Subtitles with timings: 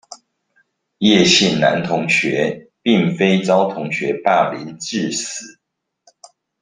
[0.97, 5.59] 葉姓男同學並非遭同學霸凌致死